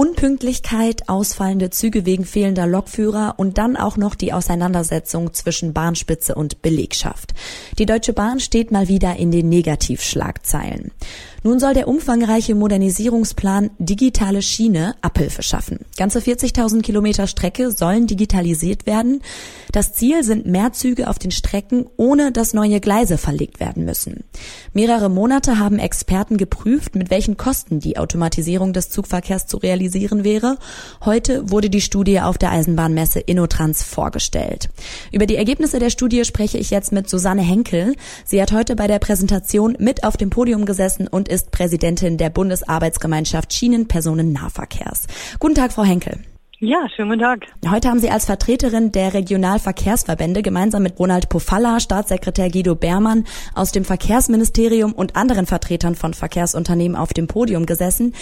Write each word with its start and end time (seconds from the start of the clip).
Unpünktlichkeit, 0.00 1.10
ausfallende 1.10 1.68
Züge 1.68 2.06
wegen 2.06 2.24
fehlender 2.24 2.66
Lokführer 2.66 3.34
und 3.36 3.58
dann 3.58 3.76
auch 3.76 3.98
noch 3.98 4.14
die 4.14 4.32
Auseinandersetzung 4.32 5.34
zwischen 5.34 5.74
Bahnspitze 5.74 6.34
und 6.34 6.62
Belegschaft. 6.62 7.34
Die 7.78 7.84
Deutsche 7.84 8.14
Bahn 8.14 8.40
steht 8.40 8.70
mal 8.70 8.88
wieder 8.88 9.16
in 9.16 9.30
den 9.30 9.50
Negativschlagzeilen. 9.50 10.92
Nun 11.42 11.58
soll 11.58 11.74
der 11.74 11.88
umfangreiche 11.88 12.54
Modernisierungsplan 12.54 13.70
Digitale 13.78 14.40
Schiene 14.40 14.94
Abhilfe 15.02 15.42
schaffen. 15.42 15.80
Ganze 15.98 16.20
40.000 16.20 16.80
Kilometer 16.80 17.26
Strecke 17.26 17.70
sollen 17.70 18.06
digitalisiert 18.06 18.86
werden. 18.86 19.20
Das 19.72 19.92
Ziel 19.92 20.22
sind 20.24 20.46
mehr 20.46 20.72
Züge 20.72 21.08
auf 21.08 21.18
den 21.18 21.30
Strecken, 21.30 21.86
ohne 21.96 22.32
dass 22.32 22.54
neue 22.54 22.80
Gleise 22.80 23.18
verlegt 23.18 23.60
werden 23.60 23.84
müssen. 23.84 24.24
Mehrere 24.72 25.10
Monate 25.10 25.58
haben 25.58 25.78
Experten 25.78 26.36
geprüft, 26.38 26.94
mit 26.94 27.10
welchen 27.10 27.36
Kosten 27.36 27.80
die 27.80 27.98
Automatisierung 27.98 28.72
des 28.72 28.90
Zugverkehrs 28.90 29.46
zu 29.46 29.56
realisieren 29.56 29.89
wäre. 30.24 30.56
Heute 31.04 31.50
wurde 31.50 31.70
die 31.70 31.80
Studie 31.80 32.20
auf 32.20 32.38
der 32.38 32.52
Eisenbahnmesse 32.52 33.20
Innotrans 33.20 33.82
vorgestellt. 33.82 34.68
Über 35.12 35.26
die 35.26 35.36
Ergebnisse 35.36 35.78
der 35.78 35.90
Studie 35.90 36.24
spreche 36.24 36.58
ich 36.58 36.70
jetzt 36.70 36.92
mit 36.92 37.08
Susanne 37.08 37.42
Henkel. 37.42 37.94
Sie 38.24 38.40
hat 38.40 38.52
heute 38.52 38.76
bei 38.76 38.86
der 38.86 38.98
Präsentation 38.98 39.76
mit 39.78 40.04
auf 40.04 40.16
dem 40.16 40.30
Podium 40.30 40.64
gesessen 40.64 41.08
und 41.08 41.28
ist 41.28 41.50
Präsidentin 41.50 42.16
der 42.16 42.30
Bundesarbeitsgemeinschaft 42.30 43.52
Schienenpersonennahverkehrs. 43.52 45.06
Guten 45.38 45.54
Tag, 45.54 45.72
Frau 45.72 45.84
Henkel. 45.84 46.18
Ja, 46.62 46.86
schönen 46.94 47.08
guten 47.08 47.22
Tag. 47.22 47.46
Heute 47.70 47.88
haben 47.88 48.00
Sie 48.00 48.10
als 48.10 48.26
Vertreterin 48.26 48.92
der 48.92 49.14
Regionalverkehrsverbände 49.14 50.42
gemeinsam 50.42 50.82
mit 50.82 50.98
Ronald 50.98 51.30
Pofalla, 51.30 51.80
Staatssekretär 51.80 52.50
Guido 52.50 52.74
Beermann 52.74 53.24
aus 53.54 53.72
dem 53.72 53.86
Verkehrsministerium 53.86 54.92
und 54.92 55.16
anderen 55.16 55.46
Vertretern 55.46 55.94
von 55.94 56.12
Verkehrsunternehmen 56.12 56.98
auf 56.98 57.14
dem 57.14 57.28
Podium 57.28 57.64
gesessen. 57.64 58.12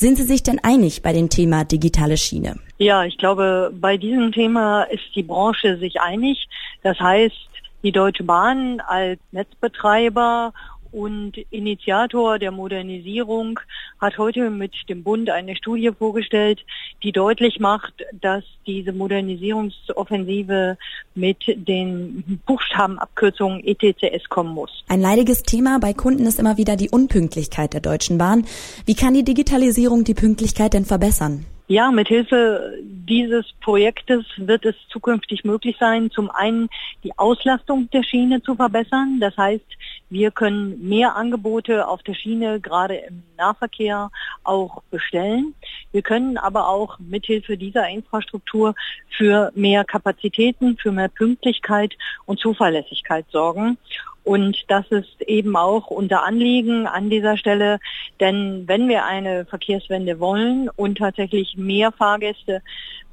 Sind 0.00 0.16
Sie 0.16 0.22
sich 0.22 0.44
denn 0.44 0.60
einig 0.62 1.02
bei 1.02 1.12
dem 1.12 1.28
Thema 1.28 1.64
digitale 1.64 2.16
Schiene? 2.16 2.54
Ja, 2.78 3.02
ich 3.02 3.18
glaube, 3.18 3.72
bei 3.74 3.96
diesem 3.96 4.30
Thema 4.30 4.84
ist 4.84 5.02
die 5.16 5.24
Branche 5.24 5.76
sich 5.78 6.00
einig. 6.00 6.48
Das 6.84 7.00
heißt, 7.00 7.34
die 7.82 7.90
Deutsche 7.90 8.22
Bahn 8.22 8.78
als 8.86 9.18
Netzbetreiber 9.32 10.52
und 10.92 11.36
Initiator 11.50 12.38
der 12.38 12.50
Modernisierung 12.50 13.60
hat 14.00 14.18
heute 14.18 14.50
mit 14.50 14.72
dem 14.88 15.02
Bund 15.02 15.30
eine 15.30 15.56
Studie 15.56 15.90
vorgestellt, 15.96 16.64
die 17.02 17.12
deutlich 17.12 17.60
macht, 17.60 17.94
dass 18.20 18.44
diese 18.66 18.92
Modernisierungsoffensive 18.92 20.76
mit 21.14 21.38
den 21.46 22.40
Buchstabenabkürzungen 22.46 23.64
ETCS 23.64 24.28
kommen 24.28 24.54
muss. 24.54 24.84
Ein 24.88 25.00
leidiges 25.00 25.42
Thema 25.42 25.78
bei 25.80 25.92
Kunden 25.92 26.26
ist 26.26 26.38
immer 26.38 26.56
wieder 26.56 26.76
die 26.76 26.90
Unpünktlichkeit 26.90 27.74
der 27.74 27.80
Deutschen 27.80 28.18
Bahn. 28.18 28.46
Wie 28.86 28.94
kann 28.94 29.14
die 29.14 29.24
Digitalisierung 29.24 30.04
die 30.04 30.14
Pünktlichkeit 30.14 30.74
denn 30.74 30.84
verbessern? 30.84 31.44
Ja, 31.70 31.90
mithilfe 31.90 32.78
dieses 32.82 33.44
Projektes 33.60 34.24
wird 34.38 34.64
es 34.64 34.74
zukünftig 34.88 35.44
möglich 35.44 35.76
sein, 35.78 36.10
zum 36.10 36.30
einen 36.30 36.70
die 37.04 37.16
Auslastung 37.18 37.90
der 37.90 38.02
Schiene 38.02 38.42
zu 38.42 38.54
verbessern. 38.54 39.18
Das 39.20 39.36
heißt, 39.36 39.66
wir 40.10 40.30
können 40.30 40.88
mehr 40.88 41.16
Angebote 41.16 41.86
auf 41.86 42.02
der 42.02 42.14
Schiene, 42.14 42.60
gerade 42.60 42.96
im 42.96 43.22
Nahverkehr, 43.36 44.10
auch 44.42 44.82
bestellen. 44.90 45.54
Wir 45.92 46.02
können 46.02 46.38
aber 46.38 46.68
auch 46.68 46.98
mithilfe 46.98 47.56
dieser 47.56 47.88
Infrastruktur 47.88 48.74
für 49.16 49.52
mehr 49.54 49.84
Kapazitäten, 49.84 50.76
für 50.78 50.92
mehr 50.92 51.08
Pünktlichkeit 51.08 51.94
und 52.24 52.40
Zuverlässigkeit 52.40 53.26
sorgen. 53.30 53.76
Und 54.24 54.64
das 54.68 54.86
ist 54.90 55.22
eben 55.22 55.56
auch 55.56 55.86
unser 55.86 56.22
Anliegen 56.22 56.86
an 56.86 57.08
dieser 57.08 57.38
Stelle, 57.38 57.78
denn 58.20 58.64
wenn 58.66 58.86
wir 58.86 59.06
eine 59.06 59.46
Verkehrswende 59.46 60.20
wollen 60.20 60.68
und 60.76 60.98
tatsächlich 60.98 61.56
mehr 61.56 61.92
Fahrgäste 61.92 62.60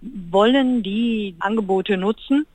wollen, 0.02 0.83
die 0.83 1.35
Angebote 1.39 1.95
nutzen, 1.95 2.45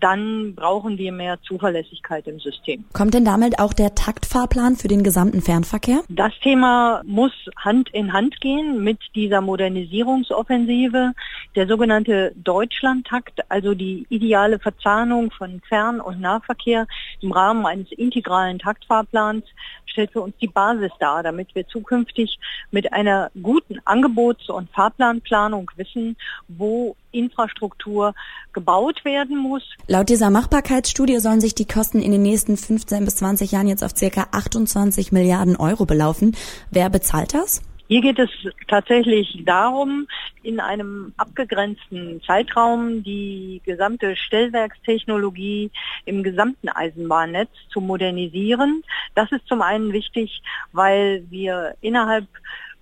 dann 0.00 0.54
brauchen 0.54 0.98
wir 0.98 1.12
mehr 1.12 1.40
Zuverlässigkeit 1.42 2.26
im 2.26 2.40
System. 2.40 2.84
Kommt 2.92 3.14
denn 3.14 3.24
damit 3.24 3.58
auch 3.58 3.72
der 3.72 3.94
Taktfahrplan 3.94 4.76
für 4.76 4.88
den 4.88 5.02
gesamten 5.02 5.42
Fernverkehr? 5.42 6.02
Das 6.08 6.32
Thema 6.42 7.02
muss 7.04 7.32
Hand 7.56 7.90
in 7.92 8.12
Hand 8.12 8.40
gehen 8.40 8.82
mit 8.82 8.98
dieser 9.14 9.40
Modernisierungsoffensive. 9.40 11.12
Der 11.54 11.66
sogenannte 11.66 12.32
Deutschlandtakt, 12.36 13.40
also 13.48 13.74
die 13.74 14.06
ideale 14.08 14.58
Verzahnung 14.58 15.30
von 15.30 15.60
Fern- 15.68 16.00
und 16.00 16.20
Nahverkehr 16.20 16.86
im 17.22 17.32
Rahmen 17.32 17.66
eines 17.66 17.90
integralen 17.92 18.58
Taktfahrplans, 18.58 19.44
stellt 19.86 20.12
für 20.12 20.20
uns 20.20 20.34
die 20.40 20.46
Basis 20.46 20.92
dar, 21.00 21.22
damit 21.22 21.54
wir 21.54 21.66
zukünftig 21.66 22.38
mit 22.70 22.92
einer 22.92 23.30
guten 23.42 23.78
Angebots- 23.84 24.48
und 24.48 24.70
Fahrplanplanung 24.70 25.70
wissen, 25.76 26.16
wo 26.48 26.96
Infrastruktur 27.12 28.14
gebaut 28.52 29.04
werden 29.04 29.36
muss. 29.36 29.62
Laut 29.86 30.08
dieser 30.08 30.30
Machbarkeitsstudie 30.30 31.18
sollen 31.18 31.40
sich 31.40 31.54
die 31.54 31.66
Kosten 31.66 32.00
in 32.00 32.12
den 32.12 32.22
nächsten 32.22 32.56
15 32.56 33.04
bis 33.04 33.16
20 33.16 33.52
Jahren 33.52 33.66
jetzt 33.66 33.84
auf 33.84 33.96
circa 33.96 34.28
28 34.30 35.12
Milliarden 35.12 35.56
Euro 35.56 35.86
belaufen. 35.86 36.36
Wer 36.70 36.88
bezahlt 36.90 37.34
das? 37.34 37.62
Hier 37.90 38.02
geht 38.02 38.20
es 38.20 38.30
tatsächlich 38.68 39.42
darum, 39.44 40.06
in 40.44 40.60
einem 40.60 41.12
abgegrenzten 41.16 42.22
Zeitraum 42.24 43.02
die 43.02 43.60
gesamte 43.64 44.14
Stellwerkstechnologie 44.14 45.72
im 46.04 46.22
gesamten 46.22 46.68
Eisenbahnnetz 46.68 47.50
zu 47.72 47.80
modernisieren. 47.80 48.84
Das 49.16 49.32
ist 49.32 49.44
zum 49.48 49.60
einen 49.60 49.92
wichtig, 49.92 50.40
weil 50.70 51.24
wir 51.30 51.74
innerhalb 51.80 52.28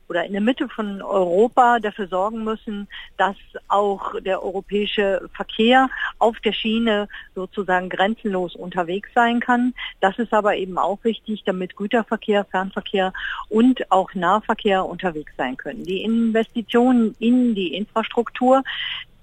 oder 0.09 0.25
in 0.25 0.33
der 0.33 0.41
Mitte 0.41 0.69
von 0.69 1.03
Europa 1.03 1.79
dafür 1.79 2.09
sorgen 2.09 2.45
müssen, 2.45 2.89
dass 3.17 3.37
auch 3.69 4.19
der 4.21 4.43
europäische 4.43 5.29
Verkehr 5.35 5.89
auf 6.19 6.39
der 6.41 6.53
Schiene 6.53 7.09
sozusagen 7.35 7.89
grenzenlos 7.89 8.57
unterwegs 8.57 9.11
sein 9.15 9.41
kann. 9.41 9.75
Das 10.01 10.19
ist 10.19 10.33
aber 10.33 10.57
eben 10.57 10.79
auch 10.79 10.99
wichtig, 11.03 11.43
damit 11.45 11.77
Güterverkehr, 11.77 12.45
Fernverkehr 12.45 13.13
und 13.49 13.91
auch 13.91 14.15
Nahverkehr 14.15 14.85
unterwegs 14.85 15.33
sein 15.37 15.57
können. 15.57 15.85
Die 15.85 16.03
Investitionen 16.03 17.15
in 17.19 17.55
die 17.55 17.75
Infrastruktur 17.75 18.63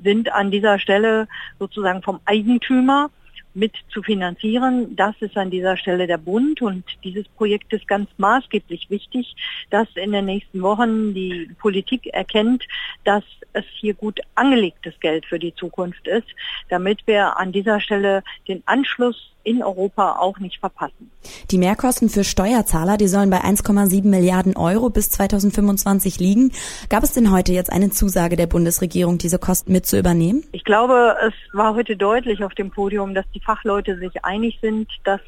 sind 0.03 0.31
an 0.31 0.51
dieser 0.51 0.77
Stelle 0.79 1.27
sozusagen 1.59 2.01
vom 2.03 2.19
Eigentümer 2.25 3.09
mit 3.55 3.73
zu 3.89 4.03
finanzieren. 4.03 4.95
Das 4.95 5.15
ist 5.21 5.37
an 5.37 5.49
dieser 5.49 5.77
Stelle 5.77 6.07
der 6.07 6.17
Bund 6.17 6.61
und 6.61 6.83
dieses 7.03 7.27
Projekt 7.29 7.73
ist 7.73 7.87
ganz 7.87 8.09
maßgeblich 8.17 8.89
wichtig, 8.89 9.35
dass 9.69 9.87
in 9.95 10.11
den 10.11 10.25
nächsten 10.25 10.61
Wochen 10.61 11.13
die 11.13 11.49
Politik 11.59 12.07
erkennt, 12.07 12.63
dass 13.05 13.23
es 13.53 13.65
hier 13.79 13.93
gut 13.93 14.19
angelegtes 14.35 14.99
Geld 14.99 15.25
für 15.25 15.39
die 15.39 15.55
Zukunft 15.55 16.07
ist, 16.07 16.27
damit 16.69 16.99
wir 17.07 17.37
an 17.39 17.51
dieser 17.51 17.79
Stelle 17.79 18.23
den 18.47 18.61
Anschluss 18.65 19.34
in 19.45 19.63
Europa 19.63 20.17
auch 20.19 20.39
nicht 20.39 20.59
verpassen. 20.59 21.11
Die 21.51 21.57
Mehrkosten 21.57 22.09
für 22.09 22.23
Steuerzahler, 22.23 22.97
die 22.97 23.07
sollen 23.07 23.29
bei 23.29 23.41
1,7 23.41 24.07
Milliarden 24.07 24.57
Euro 24.57 24.89
bis 24.89 25.09
2025 25.11 26.19
liegen. 26.19 26.51
Gab 26.89 27.03
es 27.03 27.13
denn 27.13 27.31
heute 27.31 27.53
jetzt 27.53 27.71
eine 27.71 27.89
Zusage 27.89 28.35
der 28.35 28.47
Bundesregierung, 28.47 29.17
diese 29.17 29.39
Kosten 29.39 29.71
mit 29.71 29.85
zu 29.85 29.97
übernehmen? 29.97 30.43
Ich 30.51 30.63
glaube, 30.63 31.15
es 31.25 31.33
war 31.53 31.75
heute 31.75 31.95
deutlich 31.95 32.43
auf 32.43 32.53
dem 32.55 32.71
Podium, 32.71 33.13
dass 33.13 33.25
die 33.33 33.39
Fachleute 33.39 33.97
sich 33.97 34.25
einig 34.25 34.59
sind, 34.61 34.89
dass 35.03 35.21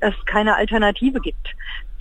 es 0.00 0.14
keine 0.26 0.56
Alternative 0.56 1.20
gibt 1.20 1.48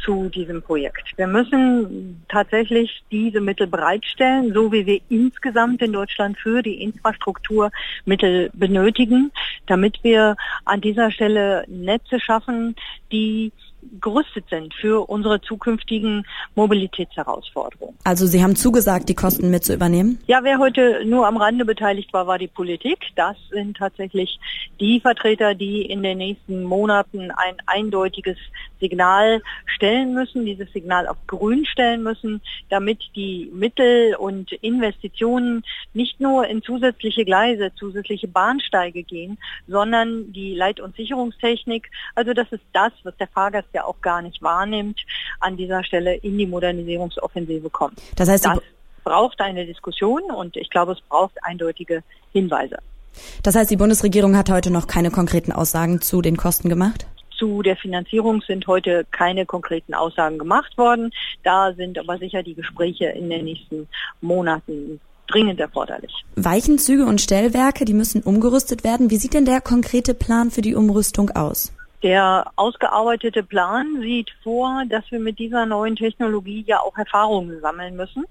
zu 0.03 0.29
diesem 0.29 0.61
Projekt. 0.61 1.15
Wir 1.15 1.27
müssen 1.27 2.23
tatsächlich 2.27 3.03
diese 3.11 3.39
Mittel 3.39 3.67
bereitstellen, 3.67 4.53
so 4.53 4.71
wie 4.71 4.85
wir 4.85 5.01
insgesamt 5.09 5.81
in 5.81 5.93
Deutschland 5.93 6.37
für 6.37 6.61
die 6.61 6.81
Infrastruktur 6.81 7.71
Mittel 8.05 8.49
benötigen, 8.53 9.31
damit 9.71 10.03
wir 10.03 10.35
an 10.65 10.81
dieser 10.81 11.11
Stelle 11.11 11.63
Netze 11.67 12.19
schaffen, 12.19 12.75
die 13.11 13.53
gerüstet 13.99 14.45
sind 14.49 14.73
für 14.73 15.09
unsere 15.09 15.41
zukünftigen 15.41 16.25
Mobilitätsherausforderungen. 16.55 17.97
Also 18.03 18.27
Sie 18.27 18.43
haben 18.43 18.55
zugesagt, 18.55 19.09
die 19.09 19.15
Kosten 19.15 19.49
mit 19.49 19.63
zu 19.63 19.73
übernehmen? 19.73 20.19
Ja, 20.27 20.41
wer 20.43 20.59
heute 20.59 21.03
nur 21.05 21.25
am 21.25 21.37
Rande 21.37 21.65
beteiligt 21.65 22.13
war, 22.13 22.27
war 22.27 22.37
die 22.37 22.47
Politik. 22.47 22.99
Das 23.15 23.35
sind 23.49 23.77
tatsächlich 23.77 24.39
die 24.81 24.99
Vertreter, 24.99 25.53
die 25.53 25.83
in 25.83 26.01
den 26.01 26.17
nächsten 26.17 26.63
Monaten 26.63 27.29
ein 27.31 27.55
eindeutiges 27.67 28.37
Signal 28.79 29.41
stellen 29.67 30.13
müssen, 30.15 30.43
dieses 30.43 30.73
Signal 30.73 31.07
auf 31.07 31.17
grün 31.27 31.65
stellen 31.67 32.01
müssen, 32.01 32.41
damit 32.69 32.99
die 33.15 33.49
Mittel 33.53 34.15
und 34.15 34.51
Investitionen 34.53 35.63
nicht 35.93 36.19
nur 36.19 36.47
in 36.47 36.63
zusätzliche 36.63 37.23
Gleise, 37.23 37.71
zusätzliche 37.75 38.27
Bahnsteige 38.27 39.03
gehen, 39.03 39.37
sondern 39.67 40.33
die 40.33 40.55
Leit- 40.55 40.79
und 40.79 40.95
Sicherungstechnik, 40.95 41.91
also 42.15 42.33
das 42.33 42.51
ist 42.51 42.63
das, 42.73 42.91
was 43.03 43.15
der 43.17 43.27
Fahrgast 43.27 43.69
ja 43.73 43.85
auch 43.85 44.01
gar 44.01 44.23
nicht 44.23 44.41
wahrnimmt, 44.41 44.99
an 45.39 45.57
dieser 45.57 45.83
Stelle 45.83 46.15
in 46.15 46.39
die 46.39 46.47
Modernisierungsoffensive 46.47 47.69
kommt. 47.69 48.01
Das 48.15 48.27
heißt, 48.27 48.45
das 48.45 48.59
braucht 49.03 49.39
eine 49.41 49.65
Diskussion 49.65 50.23
und 50.23 50.57
ich 50.57 50.69
glaube, 50.71 50.93
es 50.93 51.01
braucht 51.01 51.37
eindeutige 51.43 52.03
Hinweise. 52.33 52.79
Das 53.43 53.55
heißt, 53.55 53.69
die 53.71 53.77
Bundesregierung 53.77 54.35
hat 54.37 54.49
heute 54.49 54.71
noch 54.71 54.87
keine 54.87 55.11
konkreten 55.11 55.51
Aussagen 55.51 56.01
zu 56.01 56.21
den 56.21 56.37
Kosten 56.37 56.69
gemacht? 56.69 57.07
Zu 57.37 57.63
der 57.63 57.75
Finanzierung 57.75 58.41
sind 58.45 58.67
heute 58.67 59.05
keine 59.11 59.45
konkreten 59.45 59.93
Aussagen 59.93 60.37
gemacht 60.37 60.77
worden. 60.77 61.11
Da 61.43 61.73
sind 61.73 61.97
aber 61.97 62.17
sicher 62.19 62.43
die 62.43 62.53
Gespräche 62.53 63.05
in 63.05 63.29
den 63.29 63.45
nächsten 63.45 63.87
Monaten 64.21 64.99
dringend 65.27 65.59
erforderlich. 65.59 66.13
Weichenzüge 66.35 67.05
und 67.05 67.21
Stellwerke, 67.21 67.85
die 67.85 67.93
müssen 67.93 68.21
umgerüstet 68.21 68.83
werden. 68.83 69.09
Wie 69.09 69.17
sieht 69.17 69.33
denn 69.33 69.45
der 69.45 69.61
konkrete 69.61 70.13
Plan 70.13 70.51
für 70.51 70.61
die 70.61 70.75
Umrüstung 70.75 71.31
aus? 71.31 71.73
Der 72.03 72.51
ausgearbeitete 72.55 73.43
Plan 73.43 74.01
sieht 74.01 74.31
vor, 74.43 74.83
dass 74.89 75.03
wir 75.11 75.19
mit 75.19 75.37
dieser 75.37 75.67
neuen 75.67 75.95
Technologie 75.95 76.63
ja 76.65 76.79
auch 76.79 76.97
Erfahrungen 76.97 77.61
sammeln 77.61 77.95
müssen. 77.95 78.25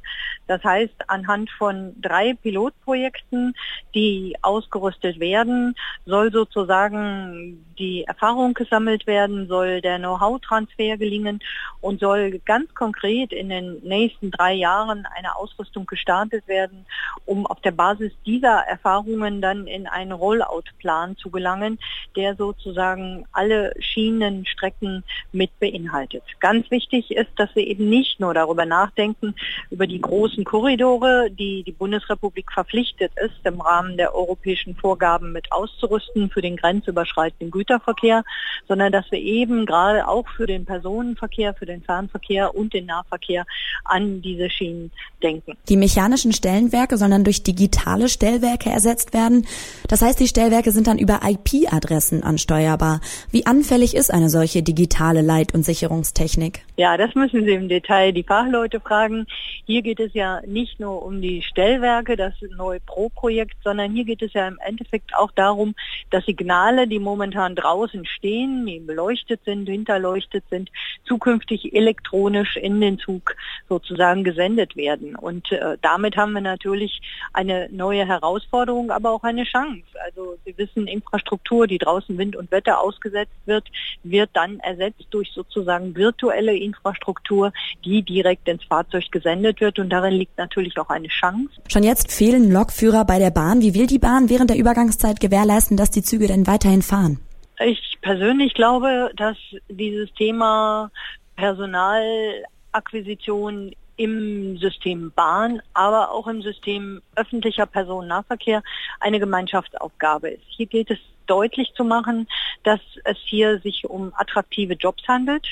Das 0.48 0.64
heißt, 0.64 1.08
anhand 1.08 1.48
von 1.50 1.94
drei 2.02 2.34
Pilotprojekten, 2.34 3.54
die 3.94 4.34
ausgerüstet 4.42 5.20
werden, 5.20 5.76
soll 6.04 6.32
sozusagen 6.32 7.64
die 7.78 8.02
Erfahrung 8.02 8.54
gesammelt 8.54 9.06
werden, 9.06 9.46
soll 9.46 9.80
der 9.80 9.98
Know-how-Transfer 9.98 10.96
gelingen 10.96 11.38
und 11.80 12.00
soll 12.00 12.40
ganz 12.44 12.74
konkret 12.74 13.32
in 13.32 13.50
den 13.50 13.78
nächsten 13.84 14.32
drei 14.32 14.54
Jahren 14.54 15.06
eine 15.16 15.36
Ausrüstung 15.36 15.86
gestartet 15.86 16.48
werden, 16.48 16.84
um 17.24 17.46
auf 17.46 17.60
der 17.60 17.70
Basis 17.70 18.12
dieser 18.26 18.64
Erfahrungen 18.66 19.40
dann 19.40 19.68
in 19.68 19.86
einen 19.86 20.12
Rollout-Plan 20.12 21.16
zu 21.16 21.30
gelangen, 21.30 21.78
der 22.16 22.34
sozusagen 22.34 23.24
alle 23.30 23.59
Schienenstrecken 23.78 25.04
mit 25.32 25.50
beinhaltet. 25.58 26.22
Ganz 26.40 26.70
wichtig 26.70 27.10
ist, 27.10 27.30
dass 27.36 27.54
wir 27.54 27.66
eben 27.66 27.88
nicht 27.88 28.20
nur 28.20 28.34
darüber 28.34 28.66
nachdenken, 28.66 29.34
über 29.70 29.86
die 29.86 30.00
großen 30.00 30.44
Korridore, 30.44 31.30
die 31.30 31.62
die 31.62 31.72
Bundesrepublik 31.72 32.52
verpflichtet 32.52 33.12
ist, 33.24 33.34
im 33.44 33.60
Rahmen 33.60 33.96
der 33.96 34.14
europäischen 34.14 34.74
Vorgaben 34.76 35.32
mit 35.32 35.50
auszurüsten 35.52 36.30
für 36.30 36.42
den 36.42 36.56
grenzüberschreitenden 36.56 37.50
Güterverkehr, 37.50 38.24
sondern 38.68 38.92
dass 38.92 39.10
wir 39.10 39.20
eben 39.20 39.66
gerade 39.66 40.08
auch 40.08 40.28
für 40.36 40.46
den 40.46 40.64
Personenverkehr, 40.64 41.54
für 41.54 41.66
den 41.66 41.82
Fernverkehr 41.82 42.54
und 42.54 42.72
den 42.72 42.86
Nahverkehr 42.86 43.44
an 43.84 44.22
diese 44.22 44.50
Schienen 44.50 44.90
denken. 45.22 45.56
Die 45.68 45.76
mechanischen 45.76 46.32
Stellwerke 46.32 46.96
sollen 46.96 47.24
durch 47.24 47.42
digitale 47.42 48.08
Stellwerke 48.08 48.70
ersetzt 48.70 49.12
werden. 49.12 49.46
Das 49.88 50.02
heißt, 50.02 50.20
die 50.20 50.28
Stellwerke 50.28 50.70
sind 50.70 50.86
dann 50.86 50.98
über 50.98 51.20
IP-Adressen 51.24 52.22
ansteuerbar. 52.22 53.00
Wie 53.30 53.46
anfällig 53.50 53.96
ist 53.96 54.12
eine 54.12 54.30
solche 54.30 54.62
digitale 54.62 55.22
Leit- 55.22 55.54
und 55.54 55.64
Sicherungstechnik? 55.64 56.62
Ja, 56.80 56.96
das 56.96 57.14
müssen 57.14 57.44
Sie 57.44 57.52
im 57.52 57.68
Detail 57.68 58.10
die 58.10 58.22
Fachleute 58.22 58.80
fragen. 58.80 59.26
Hier 59.66 59.82
geht 59.82 60.00
es 60.00 60.14
ja 60.14 60.40
nicht 60.46 60.80
nur 60.80 61.02
um 61.02 61.20
die 61.20 61.42
Stellwerke, 61.42 62.16
das 62.16 62.32
neue 62.56 62.80
Pro-Projekt, 62.80 63.56
sondern 63.62 63.92
hier 63.92 64.06
geht 64.06 64.22
es 64.22 64.32
ja 64.32 64.48
im 64.48 64.58
Endeffekt 64.64 65.14
auch 65.14 65.30
darum, 65.32 65.74
dass 66.08 66.24
Signale, 66.24 66.88
die 66.88 66.98
momentan 66.98 67.54
draußen 67.54 68.06
stehen, 68.06 68.64
die 68.64 68.78
beleuchtet 68.78 69.42
sind, 69.44 69.68
hinterleuchtet 69.68 70.42
sind, 70.48 70.70
zukünftig 71.04 71.74
elektronisch 71.74 72.56
in 72.56 72.80
den 72.80 72.98
Zug 72.98 73.36
sozusagen 73.68 74.24
gesendet 74.24 74.74
werden. 74.74 75.16
Und 75.16 75.52
äh, 75.52 75.76
damit 75.82 76.16
haben 76.16 76.32
wir 76.32 76.40
natürlich 76.40 77.02
eine 77.34 77.68
neue 77.70 78.06
Herausforderung, 78.06 78.90
aber 78.90 79.10
auch 79.10 79.22
eine 79.24 79.44
Chance. 79.44 79.84
Also 80.06 80.38
Sie 80.46 80.56
wissen, 80.56 80.86
Infrastruktur, 80.86 81.66
die 81.66 81.76
draußen 81.76 82.16
Wind 82.16 82.36
und 82.36 82.50
Wetter 82.50 82.80
ausgesetzt 82.80 83.36
wird, 83.44 83.68
wird 84.02 84.30
dann 84.32 84.60
ersetzt 84.60 85.04
durch 85.10 85.30
sozusagen 85.34 85.94
virtuelle 85.94 86.54
Infrastruktur, 86.70 87.52
die 87.84 88.02
direkt 88.02 88.48
ins 88.48 88.64
Fahrzeug 88.64 89.04
gesendet 89.10 89.60
wird. 89.60 89.78
Und 89.78 89.90
darin 89.90 90.14
liegt 90.14 90.38
natürlich 90.38 90.78
auch 90.78 90.88
eine 90.88 91.08
Chance. 91.08 91.50
Schon 91.68 91.82
jetzt 91.82 92.10
fehlen 92.12 92.50
Lokführer 92.50 93.04
bei 93.04 93.18
der 93.18 93.30
Bahn. 93.30 93.60
Wie 93.60 93.74
will 93.74 93.86
die 93.86 93.98
Bahn 93.98 94.30
während 94.30 94.48
der 94.50 94.56
Übergangszeit 94.56 95.20
gewährleisten, 95.20 95.76
dass 95.76 95.90
die 95.90 96.02
Züge 96.02 96.26
denn 96.26 96.46
weiterhin 96.46 96.80
fahren? 96.82 97.20
Ich 97.58 97.98
persönlich 98.00 98.54
glaube, 98.54 99.10
dass 99.16 99.36
dieses 99.68 100.10
Thema 100.14 100.90
Personalakquisition 101.36 103.72
im 103.96 104.56
System 104.56 105.12
Bahn, 105.14 105.60
aber 105.74 106.10
auch 106.10 106.26
im 106.26 106.40
System 106.40 107.02
öffentlicher 107.16 107.66
Personennahverkehr 107.66 108.62
eine 108.98 109.20
Gemeinschaftsaufgabe 109.20 110.30
ist. 110.30 110.44
Hier 110.48 110.64
gilt 110.64 110.90
es 110.90 110.98
deutlich 111.26 111.74
zu 111.76 111.84
machen, 111.84 112.26
dass 112.64 112.80
es 113.04 113.18
hier 113.24 113.60
sich 113.60 113.84
um 113.84 114.12
attraktive 114.16 114.74
Jobs 114.74 115.06
handelt. 115.06 115.46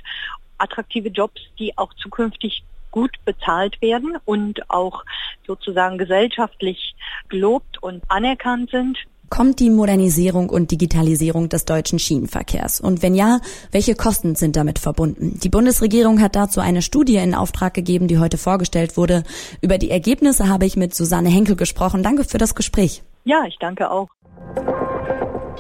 Attraktive 0.59 1.09
Jobs, 1.09 1.41
die 1.59 1.77
auch 1.79 1.93
zukünftig 1.95 2.63
gut 2.91 3.13
bezahlt 3.25 3.81
werden 3.83 4.17
und 4.25 4.71
auch 4.71 5.05
sozusagen 5.47 5.99
gesellschaftlich 5.99 6.95
gelobt 7.29 7.83
und 7.83 8.03
anerkannt 8.09 8.71
sind. 8.71 8.99
Kommt 9.31 9.61
die 9.61 9.69
Modernisierung 9.69 10.49
und 10.49 10.71
Digitalisierung 10.71 11.51
des 11.51 11.67
deutschen 11.67 11.99
Schienenverkehrs? 11.99 12.81
Und 12.81 13.03
wenn 13.03 13.15
ja, 13.15 13.41
welche 13.73 13.95
Kosten 13.95 14.37
sind 14.37 14.57
damit 14.57 14.79
verbunden? 14.79 15.39
Die 15.43 15.51
Bundesregierung 15.51 16.23
hat 16.23 16.35
dazu 16.35 16.61
eine 16.61 16.81
Studie 16.81 17.17
in 17.17 17.35
Auftrag 17.35 17.75
gegeben, 17.75 18.09
die 18.09 18.19
heute 18.19 18.39
vorgestellt 18.39 18.97
wurde. 18.97 19.25
Über 19.61 19.77
die 19.77 19.91
Ergebnisse 19.91 20.49
habe 20.49 20.65
ich 20.65 20.77
mit 20.77 20.95
Susanne 20.95 21.29
Henkel 21.29 21.57
gesprochen. 21.57 22.03
Danke 22.03 22.25
für 22.25 22.39
das 22.39 22.55
Gespräch. 22.55 23.03
Ja, 23.25 23.45
ich 23.47 23.59
danke 23.59 23.91
auch. 23.91 24.09